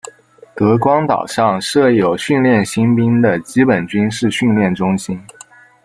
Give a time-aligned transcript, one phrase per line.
[0.55, 5.21] 德光岛上设有训练新兵的基本军事训练中心。